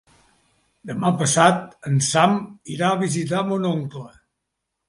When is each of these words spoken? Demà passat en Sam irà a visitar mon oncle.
Demà 0.91 1.11
passat 1.19 1.77
en 1.91 2.01
Sam 2.07 2.33
irà 2.77 2.91
a 2.93 2.99
visitar 3.05 3.47
mon 3.51 3.73
oncle. 3.77 4.07